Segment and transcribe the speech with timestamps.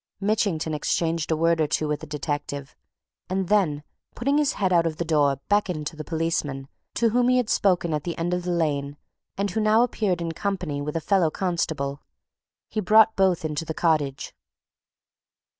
[0.19, 2.75] Mitchington exchanged a word or two with the detective,
[3.29, 3.83] and then,
[4.15, 7.51] putting his head out of the door beckoned to the policeman to whom he had
[7.51, 8.97] spoken at the end of the lane
[9.37, 12.01] and who now appeared in company with a fellow constable.
[12.67, 14.33] He brought both into the cottage.